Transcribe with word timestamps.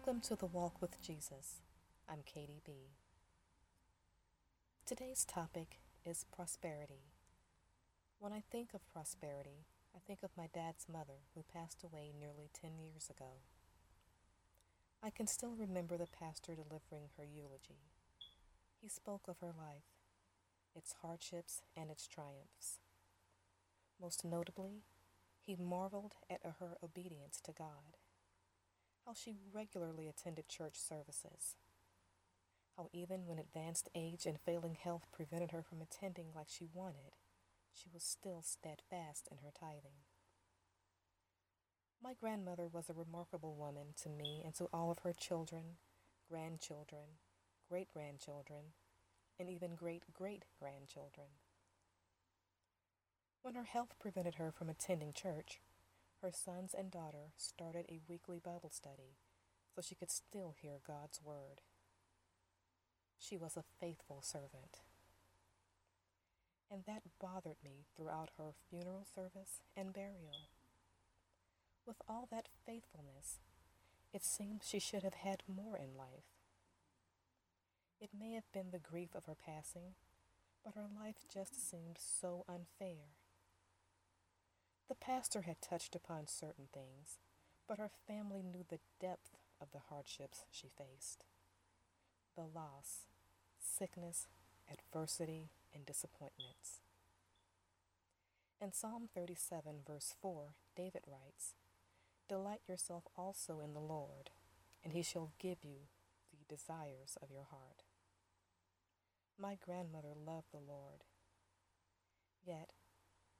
Welcome 0.00 0.22
to 0.28 0.34
the 0.34 0.46
Walk 0.46 0.80
with 0.80 0.98
Jesus. 1.02 1.60
I'm 2.08 2.20
Katie 2.24 2.62
B. 2.64 2.72
Today's 4.86 5.26
topic 5.26 5.80
is 6.06 6.24
prosperity. 6.34 7.12
When 8.18 8.32
I 8.32 8.42
think 8.50 8.72
of 8.72 8.88
prosperity, 8.88 9.66
I 9.94 9.98
think 9.98 10.20
of 10.22 10.30
my 10.38 10.48
dad's 10.54 10.86
mother 10.90 11.20
who 11.34 11.44
passed 11.52 11.84
away 11.84 12.14
nearly 12.18 12.48
10 12.58 12.78
years 12.78 13.10
ago. 13.10 13.42
I 15.02 15.10
can 15.10 15.26
still 15.26 15.54
remember 15.54 15.98
the 15.98 16.06
pastor 16.06 16.54
delivering 16.54 17.10
her 17.18 17.24
eulogy. 17.24 17.84
He 18.80 18.88
spoke 18.88 19.28
of 19.28 19.40
her 19.40 19.52
life, 19.52 19.92
its 20.74 20.94
hardships, 21.02 21.60
and 21.76 21.90
its 21.90 22.06
triumphs. 22.06 22.78
Most 24.00 24.24
notably, 24.24 24.80
he 25.42 25.56
marveled 25.56 26.14
at 26.30 26.40
her 26.58 26.78
obedience 26.82 27.38
to 27.44 27.52
God 27.52 27.99
how 29.06 29.12
she 29.14 29.36
regularly 29.52 30.08
attended 30.08 30.48
church 30.48 30.76
services, 30.76 31.56
how 32.76 32.88
even 32.92 33.26
when 33.26 33.38
advanced 33.38 33.88
age 33.94 34.26
and 34.26 34.38
failing 34.40 34.74
health 34.74 35.06
prevented 35.12 35.50
her 35.50 35.62
from 35.62 35.80
attending 35.80 36.26
like 36.34 36.48
she 36.48 36.68
wanted, 36.72 37.16
she 37.72 37.88
was 37.92 38.02
still 38.02 38.42
steadfast 38.42 39.28
in 39.30 39.38
her 39.38 39.50
tithing. 39.58 40.04
My 42.02 42.14
grandmother 42.18 42.66
was 42.66 42.88
a 42.88 42.94
remarkable 42.94 43.54
woman 43.54 43.88
to 44.02 44.08
me 44.08 44.42
and 44.44 44.54
to 44.54 44.68
all 44.72 44.90
of 44.90 45.00
her 45.00 45.12
children, 45.12 45.76
grandchildren, 46.30 47.18
great 47.68 47.88
grandchildren, 47.92 48.72
and 49.38 49.50
even 49.50 49.74
great 49.74 50.04
great 50.12 50.44
grandchildren. 50.58 51.26
When 53.42 53.54
her 53.54 53.64
health 53.64 53.94
prevented 53.98 54.36
her 54.36 54.50
from 54.50 54.68
attending 54.68 55.12
church, 55.12 55.60
her 56.22 56.30
sons 56.32 56.74
and 56.76 56.90
daughter 56.90 57.32
started 57.36 57.86
a 57.88 58.00
weekly 58.08 58.38
Bible 58.38 58.70
study 58.70 59.16
so 59.74 59.80
she 59.80 59.94
could 59.94 60.10
still 60.10 60.54
hear 60.60 60.78
God's 60.86 61.20
word. 61.22 61.62
She 63.18 63.36
was 63.36 63.56
a 63.56 63.64
faithful 63.80 64.20
servant. 64.22 64.80
And 66.70 66.84
that 66.86 67.02
bothered 67.20 67.56
me 67.64 67.86
throughout 67.96 68.30
her 68.38 68.52
funeral 68.68 69.06
service 69.14 69.60
and 69.76 69.92
burial. 69.92 70.48
With 71.86 71.96
all 72.08 72.28
that 72.30 72.48
faithfulness, 72.66 73.40
it 74.12 74.24
seems 74.24 74.66
she 74.66 74.78
should 74.78 75.02
have 75.02 75.14
had 75.14 75.42
more 75.48 75.76
in 75.76 75.96
life. 75.96 76.30
It 78.00 78.10
may 78.18 78.32
have 78.32 78.50
been 78.52 78.70
the 78.70 78.78
grief 78.78 79.10
of 79.14 79.26
her 79.26 79.34
passing, 79.34 79.94
but 80.64 80.74
her 80.74 80.86
life 80.98 81.24
just 81.32 81.68
seemed 81.70 81.98
so 81.98 82.44
unfair. 82.48 83.19
The 84.90 84.96
pastor 84.96 85.42
had 85.42 85.62
touched 85.62 85.94
upon 85.94 86.26
certain 86.26 86.66
things, 86.74 87.20
but 87.68 87.78
her 87.78 87.92
family 88.08 88.42
knew 88.42 88.64
the 88.68 88.80
depth 89.00 89.36
of 89.60 89.70
the 89.70 89.86
hardships 89.88 90.44
she 90.50 90.66
faced 90.76 91.24
the 92.34 92.42
loss, 92.42 93.06
sickness, 93.60 94.26
adversity, 94.68 95.50
and 95.72 95.86
disappointments. 95.86 96.80
In 98.60 98.72
Psalm 98.72 99.08
37, 99.14 99.82
verse 99.86 100.14
4, 100.20 100.54
David 100.76 101.02
writes, 101.06 101.54
Delight 102.28 102.62
yourself 102.68 103.04
also 103.16 103.60
in 103.60 103.74
the 103.74 103.80
Lord, 103.80 104.30
and 104.82 104.92
he 104.92 105.02
shall 105.02 105.30
give 105.38 105.58
you 105.62 105.86
the 106.32 106.52
desires 106.52 107.16
of 107.22 107.30
your 107.30 107.46
heart. 107.50 107.84
My 109.38 109.56
grandmother 109.64 110.14
loved 110.16 110.50
the 110.50 110.58
Lord. 110.58 111.04
Yet, 112.44 112.70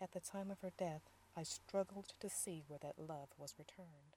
at 0.00 0.12
the 0.12 0.20
time 0.20 0.50
of 0.50 0.60
her 0.60 0.72
death, 0.76 1.02
I 1.38 1.42
struggled 1.42 2.14
to 2.20 2.30
see 2.30 2.64
where 2.66 2.78
that 2.80 2.98
love 2.98 3.28
was 3.36 3.54
returned. 3.58 4.16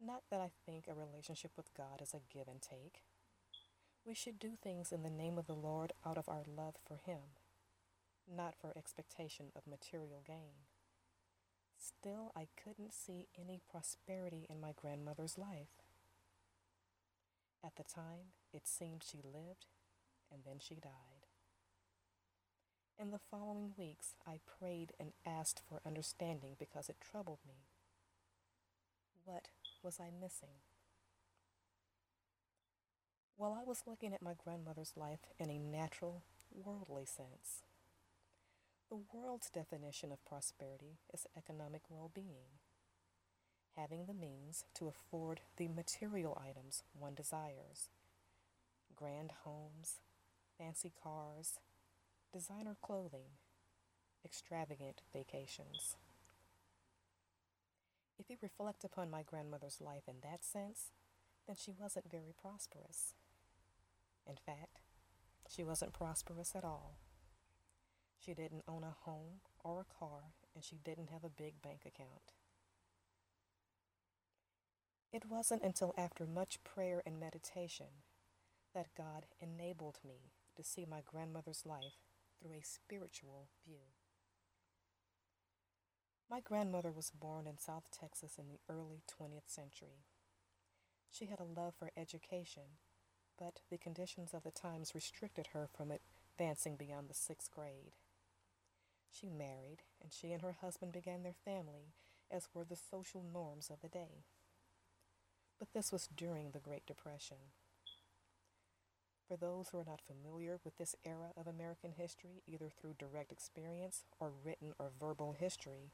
Not 0.00 0.22
that 0.30 0.40
I 0.40 0.50
think 0.64 0.86
a 0.86 0.94
relationship 0.94 1.52
with 1.56 1.74
God 1.76 2.00
is 2.00 2.14
a 2.14 2.20
give 2.32 2.46
and 2.46 2.62
take. 2.62 3.02
We 4.04 4.14
should 4.14 4.38
do 4.38 4.52
things 4.60 4.92
in 4.92 5.02
the 5.02 5.10
name 5.10 5.38
of 5.38 5.46
the 5.46 5.54
Lord 5.54 5.92
out 6.06 6.18
of 6.18 6.28
our 6.28 6.44
love 6.46 6.76
for 6.86 6.96
Him, 7.04 7.34
not 8.32 8.54
for 8.60 8.72
expectation 8.76 9.46
of 9.56 9.66
material 9.66 10.22
gain. 10.24 10.66
Still, 11.76 12.30
I 12.36 12.46
couldn't 12.62 12.94
see 12.94 13.26
any 13.36 13.60
prosperity 13.68 14.46
in 14.48 14.60
my 14.60 14.72
grandmother's 14.74 15.36
life. 15.36 15.82
At 17.64 17.74
the 17.76 17.84
time, 17.84 18.34
it 18.52 18.68
seemed 18.68 19.02
she 19.02 19.18
lived 19.18 19.66
and 20.32 20.42
then 20.44 20.58
she 20.60 20.76
died. 20.76 21.21
In 22.98 23.10
the 23.10 23.18
following 23.30 23.72
weeks, 23.76 24.14
I 24.26 24.40
prayed 24.58 24.92
and 25.00 25.12
asked 25.26 25.60
for 25.68 25.80
understanding 25.84 26.56
because 26.58 26.88
it 26.88 27.00
troubled 27.00 27.40
me. 27.46 27.66
What 29.24 29.48
was 29.82 29.98
I 30.00 30.10
missing? 30.10 30.60
While 33.36 33.52
I 33.60 33.64
was 33.64 33.82
looking 33.86 34.14
at 34.14 34.22
my 34.22 34.34
grandmother's 34.34 34.92
life 34.96 35.20
in 35.38 35.50
a 35.50 35.58
natural, 35.58 36.22
worldly 36.52 37.06
sense, 37.06 37.64
the 38.88 39.00
world's 39.12 39.50
definition 39.50 40.12
of 40.12 40.24
prosperity 40.24 40.98
is 41.12 41.26
economic 41.36 41.82
well 41.88 42.10
being, 42.14 42.60
having 43.76 44.06
the 44.06 44.14
means 44.14 44.64
to 44.74 44.88
afford 44.88 45.40
the 45.56 45.66
material 45.68 46.40
items 46.40 46.84
one 46.92 47.14
desires 47.14 47.88
grand 48.94 49.32
homes, 49.44 50.00
fancy 50.58 50.92
cars, 51.02 51.58
designer 52.32 52.76
clothing, 52.80 53.36
extravagant 54.24 55.02
vacations. 55.12 55.96
If 58.18 58.30
you 58.30 58.36
reflect 58.40 58.84
upon 58.84 59.10
my 59.10 59.22
grandmother's 59.22 59.80
life 59.80 60.04
in 60.08 60.16
that 60.22 60.44
sense, 60.44 60.92
then 61.46 61.56
she 61.58 61.72
wasn't 61.78 62.10
very 62.10 62.32
prosperous. 62.40 63.14
In 64.26 64.36
fact, 64.36 64.80
she 65.48 65.62
wasn't 65.62 65.92
prosperous 65.92 66.54
at 66.54 66.64
all. 66.64 66.98
She 68.18 68.32
didn't 68.32 68.64
own 68.68 68.84
a 68.84 68.96
home 69.04 69.40
or 69.64 69.80
a 69.80 69.98
car, 69.98 70.34
and 70.54 70.64
she 70.64 70.78
didn't 70.82 71.10
have 71.10 71.24
a 71.24 71.28
big 71.28 71.60
bank 71.60 71.80
account. 71.84 72.32
It 75.12 75.24
wasn't 75.28 75.62
until 75.62 75.92
after 75.98 76.24
much 76.24 76.62
prayer 76.64 77.02
and 77.04 77.20
meditation 77.20 78.04
that 78.74 78.94
God 78.96 79.26
enabled 79.40 79.98
me 80.06 80.32
to 80.56 80.62
see 80.62 80.86
my 80.88 81.00
grandmother's 81.04 81.64
life 81.66 81.98
through 82.42 82.56
a 82.58 82.64
spiritual 82.64 83.48
view. 83.64 83.92
My 86.30 86.40
grandmother 86.40 86.90
was 86.90 87.10
born 87.10 87.46
in 87.46 87.58
South 87.58 87.84
Texas 87.92 88.38
in 88.38 88.46
the 88.48 88.58
early 88.72 89.02
20th 89.06 89.48
century. 89.48 90.06
She 91.10 91.26
had 91.26 91.40
a 91.40 91.60
love 91.60 91.74
for 91.78 91.90
education, 91.96 92.78
but 93.38 93.60
the 93.70 93.78
conditions 93.78 94.32
of 94.32 94.42
the 94.42 94.50
times 94.50 94.94
restricted 94.94 95.48
her 95.52 95.68
from 95.76 95.92
advancing 95.92 96.76
beyond 96.76 97.08
the 97.08 97.14
sixth 97.14 97.50
grade. 97.50 97.92
She 99.10 99.28
married, 99.28 99.82
and 100.00 100.10
she 100.10 100.32
and 100.32 100.40
her 100.40 100.56
husband 100.62 100.92
began 100.92 101.22
their 101.22 101.34
family, 101.44 101.92
as 102.30 102.48
were 102.54 102.64
the 102.64 102.76
social 102.76 103.22
norms 103.22 103.68
of 103.68 103.82
the 103.82 103.88
day. 103.88 104.24
But 105.58 105.74
this 105.74 105.92
was 105.92 106.08
during 106.16 106.52
the 106.52 106.60
Great 106.60 106.86
Depression. 106.86 107.52
For 109.32 109.38
those 109.38 109.70
who 109.70 109.78
are 109.78 109.84
not 109.86 110.02
familiar 110.02 110.58
with 110.62 110.76
this 110.76 110.94
era 111.06 111.32
of 111.38 111.46
American 111.46 111.92
history, 111.96 112.42
either 112.46 112.68
through 112.68 112.96
direct 112.98 113.32
experience 113.32 114.04
or 114.20 114.30
written 114.44 114.74
or 114.78 114.90
verbal 115.00 115.32
history, 115.32 115.92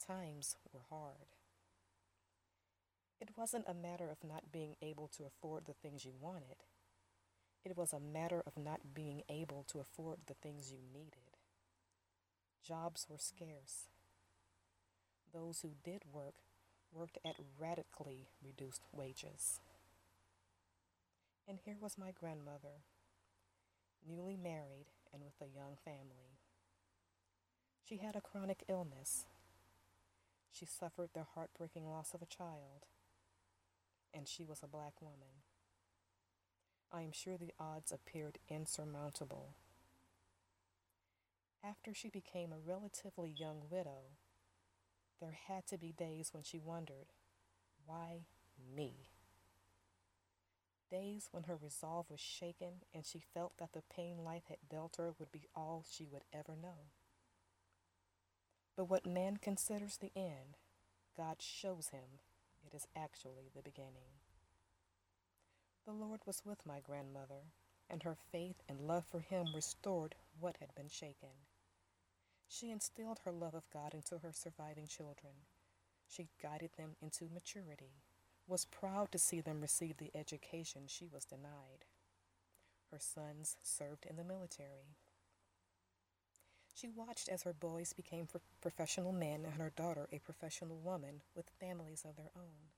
times 0.00 0.56
were 0.72 0.80
hard. 0.88 1.36
It 3.20 3.36
wasn't 3.36 3.66
a 3.68 3.74
matter 3.74 4.08
of 4.10 4.26
not 4.26 4.50
being 4.50 4.76
able 4.80 5.08
to 5.08 5.24
afford 5.26 5.66
the 5.66 5.74
things 5.74 6.06
you 6.06 6.12
wanted. 6.18 6.64
It 7.66 7.76
was 7.76 7.92
a 7.92 8.00
matter 8.00 8.42
of 8.46 8.56
not 8.56 8.94
being 8.94 9.24
able 9.28 9.66
to 9.68 9.80
afford 9.80 10.20
the 10.26 10.32
things 10.32 10.72
you 10.72 10.78
needed. 10.90 11.36
Jobs 12.66 13.06
were 13.10 13.18
scarce. 13.18 13.88
Those 15.34 15.60
who 15.60 15.72
did 15.84 16.04
work 16.10 16.36
worked 16.90 17.18
at 17.26 17.36
radically 17.60 18.28
reduced 18.42 18.84
wages. 18.90 19.60
And 21.46 21.58
here 21.64 21.76
was 21.78 21.98
my 21.98 22.10
grandmother, 22.10 22.84
newly 24.06 24.36
married 24.36 24.86
and 25.12 25.22
with 25.22 25.34
a 25.40 25.54
young 25.54 25.76
family. 25.84 26.38
She 27.82 27.98
had 27.98 28.16
a 28.16 28.20
chronic 28.20 28.64
illness. 28.66 29.26
She 30.50 30.64
suffered 30.64 31.10
the 31.12 31.26
heartbreaking 31.34 31.86
loss 31.86 32.14
of 32.14 32.22
a 32.22 32.26
child. 32.26 32.86
And 34.14 34.26
she 34.26 34.44
was 34.44 34.60
a 34.62 34.68
black 34.68 35.02
woman. 35.02 35.42
I 36.90 37.02
am 37.02 37.12
sure 37.12 37.36
the 37.36 37.52
odds 37.58 37.92
appeared 37.92 38.38
insurmountable. 38.48 39.56
After 41.62 41.92
she 41.92 42.08
became 42.08 42.52
a 42.52 42.58
relatively 42.58 43.34
young 43.36 43.62
widow, 43.68 44.16
there 45.20 45.36
had 45.48 45.66
to 45.66 45.78
be 45.78 45.92
days 45.92 46.30
when 46.32 46.42
she 46.42 46.58
wondered, 46.58 47.12
why 47.84 48.26
me? 48.74 49.08
Days 50.94 51.28
when 51.32 51.44
her 51.44 51.56
resolve 51.56 52.06
was 52.10 52.20
shaken 52.20 52.82
and 52.94 53.04
she 53.04 53.20
felt 53.34 53.52
that 53.58 53.72
the 53.72 53.82
pain 53.94 54.18
life 54.24 54.44
had 54.48 54.68
dealt 54.70 54.96
her 54.96 55.12
would 55.18 55.32
be 55.32 55.48
all 55.54 55.84
she 55.90 56.06
would 56.06 56.22
ever 56.32 56.54
know. 56.60 56.90
But 58.76 58.88
what 58.90 59.06
man 59.06 59.38
considers 59.38 59.96
the 59.96 60.12
end, 60.16 60.58
God 61.16 61.36
shows 61.40 61.88
him 61.88 62.20
it 62.66 62.74
is 62.74 62.86
actually 62.96 63.50
the 63.54 63.62
beginning. 63.62 64.20
The 65.86 65.92
Lord 65.92 66.20
was 66.26 66.42
with 66.46 66.64
my 66.64 66.80
grandmother, 66.80 67.52
and 67.90 68.02
her 68.02 68.16
faith 68.32 68.62
and 68.68 68.80
love 68.80 69.04
for 69.04 69.20
Him 69.20 69.48
restored 69.54 70.14
what 70.40 70.56
had 70.58 70.74
been 70.74 70.88
shaken. 70.88 71.44
She 72.48 72.70
instilled 72.70 73.20
her 73.24 73.32
love 73.32 73.54
of 73.54 73.68
God 73.70 73.92
into 73.92 74.18
her 74.18 74.32
surviving 74.32 74.86
children. 74.86 75.44
She 76.08 76.28
guided 76.42 76.70
them 76.78 76.96
into 77.02 77.28
maturity, 77.32 78.02
was 78.46 78.64
proud 78.66 79.10
to 79.12 79.18
see 79.18 79.40
them 79.40 79.60
receive 79.60 79.96
the 79.96 80.10
education 80.14 80.82
she 80.86 81.06
was 81.06 81.24
denied. 81.24 81.86
Her 82.90 82.98
sons 82.98 83.56
served 83.62 84.06
in 84.06 84.16
the 84.16 84.24
military. 84.24 84.96
She 86.74 86.88
watched 86.88 87.28
as 87.28 87.44
her 87.44 87.52
boys 87.52 87.92
became 87.92 88.28
professional 88.60 89.12
men 89.12 89.44
and 89.44 89.54
her 89.54 89.72
daughter 89.74 90.08
a 90.12 90.18
professional 90.18 90.78
woman 90.78 91.22
with 91.34 91.50
families 91.60 92.04
of 92.08 92.16
their 92.16 92.30
own. 92.36 92.70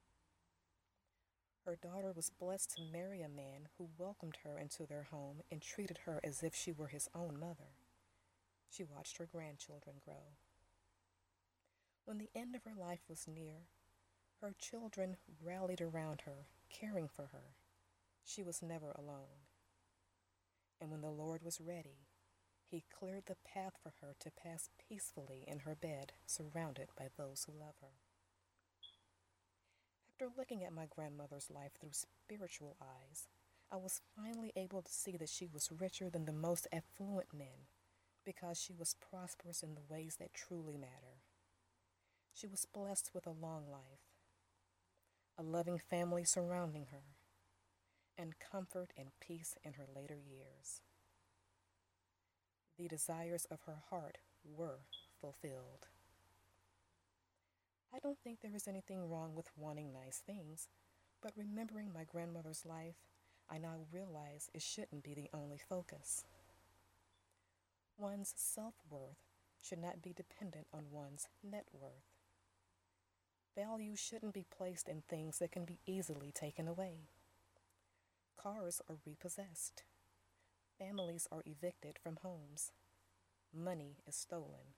Her 1.64 1.76
daughter 1.76 2.12
was 2.12 2.30
blessed 2.30 2.76
to 2.76 2.82
marry 2.92 3.22
a 3.22 3.28
man 3.28 3.68
who 3.76 3.88
welcomed 3.98 4.36
her 4.44 4.58
into 4.58 4.86
their 4.86 5.08
home 5.10 5.40
and 5.50 5.60
treated 5.60 5.98
her 6.04 6.20
as 6.22 6.42
if 6.42 6.54
she 6.54 6.70
were 6.70 6.88
his 6.88 7.08
own 7.14 7.40
mother. 7.40 7.74
She 8.70 8.84
watched 8.84 9.16
her 9.16 9.26
grandchildren 9.26 9.96
grow. 10.04 10.36
When 12.04 12.18
the 12.18 12.30
end 12.36 12.54
of 12.54 12.62
her 12.64 12.74
life 12.78 13.00
was 13.08 13.26
near, 13.26 13.66
her 14.40 14.54
children 14.58 15.16
rallied 15.42 15.80
around 15.80 16.22
her, 16.22 16.46
caring 16.70 17.08
for 17.08 17.28
her. 17.32 17.56
She 18.24 18.42
was 18.42 18.62
never 18.62 18.90
alone. 18.92 19.46
And 20.80 20.90
when 20.90 21.00
the 21.00 21.10
Lord 21.10 21.42
was 21.42 21.60
ready, 21.60 22.08
he 22.68 22.84
cleared 22.92 23.26
the 23.26 23.36
path 23.44 23.74
for 23.82 23.92
her 24.00 24.14
to 24.20 24.30
pass 24.30 24.68
peacefully 24.88 25.44
in 25.46 25.60
her 25.60 25.74
bed, 25.74 26.12
surrounded 26.26 26.88
by 26.98 27.08
those 27.16 27.46
who 27.46 27.52
love 27.58 27.76
her. 27.80 28.00
After 30.10 30.28
looking 30.36 30.64
at 30.64 30.72
my 30.72 30.86
grandmother's 30.86 31.50
life 31.50 31.72
through 31.78 31.92
spiritual 31.92 32.76
eyes, 32.80 33.28
I 33.70 33.76
was 33.76 34.00
finally 34.16 34.52
able 34.56 34.82
to 34.82 34.92
see 34.92 35.16
that 35.16 35.28
she 35.28 35.46
was 35.46 35.70
richer 35.70 36.08
than 36.10 36.24
the 36.24 36.32
most 36.32 36.66
affluent 36.72 37.32
men 37.32 37.68
because 38.24 38.60
she 38.60 38.72
was 38.72 38.96
prosperous 39.10 39.62
in 39.62 39.74
the 39.74 39.86
ways 39.88 40.16
that 40.18 40.34
truly 40.34 40.76
matter. 40.76 41.22
She 42.34 42.46
was 42.46 42.66
blessed 42.66 43.10
with 43.14 43.26
a 43.26 43.30
long 43.30 43.70
life, 43.70 44.05
a 45.38 45.42
loving 45.42 45.78
family 45.78 46.24
surrounding 46.24 46.86
her, 46.90 47.02
and 48.16 48.38
comfort 48.38 48.92
and 48.96 49.08
peace 49.20 49.54
in 49.62 49.74
her 49.74 49.86
later 49.94 50.16
years. 50.16 50.80
The 52.78 52.88
desires 52.88 53.46
of 53.50 53.60
her 53.66 53.82
heart 53.90 54.18
were 54.44 54.80
fulfilled. 55.20 55.88
I 57.94 57.98
don't 57.98 58.18
think 58.22 58.40
there 58.40 58.54
is 58.54 58.66
anything 58.66 59.10
wrong 59.10 59.34
with 59.34 59.50
wanting 59.56 59.92
nice 59.92 60.22
things, 60.26 60.68
but 61.22 61.32
remembering 61.36 61.92
my 61.92 62.04
grandmother's 62.04 62.64
life, 62.64 62.96
I 63.50 63.58
now 63.58 63.86
realize 63.92 64.50
it 64.54 64.62
shouldn't 64.62 65.02
be 65.02 65.14
the 65.14 65.30
only 65.34 65.58
focus. 65.58 66.24
One's 67.98 68.32
self 68.36 68.74
worth 68.90 69.24
should 69.60 69.78
not 69.78 70.02
be 70.02 70.12
dependent 70.12 70.66
on 70.72 70.90
one's 70.90 71.28
net 71.42 71.66
worth. 71.72 72.15
Value 73.56 73.96
shouldn't 73.96 74.34
be 74.34 74.44
placed 74.54 74.86
in 74.86 75.00
things 75.00 75.38
that 75.38 75.50
can 75.50 75.64
be 75.64 75.78
easily 75.86 76.30
taken 76.30 76.68
away. 76.68 77.08
Cars 78.36 78.82
are 78.88 78.98
repossessed. 79.06 79.84
Families 80.78 81.26
are 81.32 81.42
evicted 81.46 81.98
from 81.98 82.18
homes. 82.22 82.72
Money 83.54 83.96
is 84.06 84.14
stolen. 84.14 84.74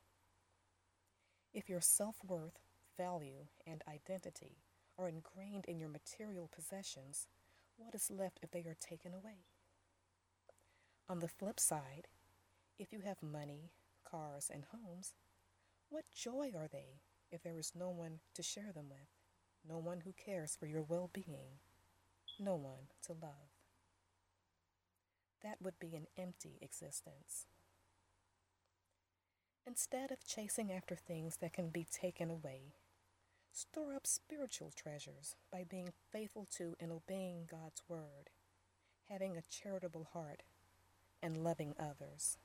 If 1.53 1.69
your 1.69 1.81
self 1.81 2.17
worth, 2.25 2.61
value, 2.97 3.47
and 3.67 3.83
identity 3.89 4.59
are 4.97 5.09
ingrained 5.09 5.65
in 5.67 5.81
your 5.81 5.89
material 5.89 6.49
possessions, 6.55 7.27
what 7.77 7.97
is 7.97 8.13
left 8.13 8.39
if 8.43 8.53
they 8.53 8.61
are 8.61 8.77
taken 8.79 9.13
away? 9.13 9.47
On 11.09 11.19
the 11.19 11.29
flip 11.29 11.59
side, 11.59 12.07
if 12.79 12.93
you 12.93 13.01
have 13.01 13.23
money, 13.23 13.73
cars, 14.09 14.49
and 14.53 14.67
homes, 14.71 15.15
what 15.89 16.05
joy 16.13 16.53
are 16.57 16.69
they 16.71 17.01
if 17.31 17.43
there 17.43 17.59
is 17.59 17.73
no 17.75 17.91
one 17.91 18.21
to 18.35 18.43
share 18.43 18.73
them 18.75 18.89
with, 18.89 19.09
no 19.69 19.79
one 19.79 20.01
who 20.05 20.13
cares 20.13 20.57
for 20.57 20.67
your 20.67 20.83
well 20.83 21.11
being, 21.13 21.61
no 22.39 22.55
one 22.55 22.89
to 23.03 23.13
love? 23.13 23.51
That 25.43 25.63
would 25.63 25.79
be 25.79 25.95
an 25.95 26.07
empty 26.17 26.59
existence. 26.61 27.47
Instead 29.67 30.11
of 30.11 30.27
chasing 30.27 30.73
after 30.73 30.97
things 30.97 31.37
that 31.41 31.53
can 31.53 31.69
be 31.69 31.85
taken 31.85 32.31
away, 32.31 32.73
store 33.53 33.93
up 33.95 34.07
spiritual 34.07 34.73
treasures 34.75 35.37
by 35.53 35.65
being 35.69 35.93
faithful 36.11 36.47
to 36.57 36.75
and 36.81 36.91
obeying 36.91 37.47
God's 37.51 37.83
word, 37.89 38.31
having 39.11 39.37
a 39.37 39.43
charitable 39.43 40.09
heart, 40.13 40.43
and 41.23 41.37
loving 41.37 41.75
others. 41.79 42.39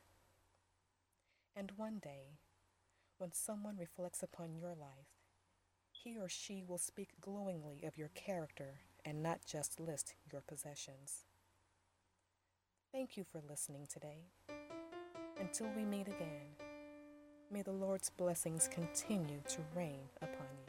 And 1.55 1.71
one 1.77 1.99
day, 1.99 2.39
when 3.23 3.31
someone 3.31 3.77
reflects 3.77 4.21
upon 4.21 4.53
your 4.53 4.75
life, 4.75 5.15
he 5.93 6.17
or 6.17 6.27
she 6.27 6.61
will 6.67 6.77
speak 6.77 7.07
glowingly 7.21 7.81
of 7.85 7.97
your 7.97 8.09
character 8.09 8.81
and 9.05 9.23
not 9.23 9.39
just 9.45 9.79
list 9.79 10.15
your 10.29 10.41
possessions. 10.41 11.23
Thank 12.91 13.15
you 13.15 13.23
for 13.23 13.39
listening 13.49 13.87
today. 13.89 14.25
Until 15.39 15.67
we 15.73 15.85
meet 15.85 16.09
again, 16.09 16.51
may 17.49 17.61
the 17.61 17.71
Lord's 17.71 18.09
blessings 18.09 18.67
continue 18.67 19.39
to 19.47 19.59
rain 19.73 20.09
upon 20.21 20.62